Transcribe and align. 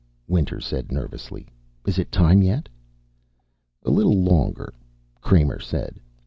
Winter 0.27 0.59
said 0.59 0.91
nervously. 0.91 1.47
"Is 1.85 1.99
it 1.99 2.11
time 2.11 2.41
yet?" 2.41 2.67
"A 3.85 3.91
little 3.91 4.17
longer," 4.19 4.73
Kramer 5.21 5.59
said. 5.59 5.99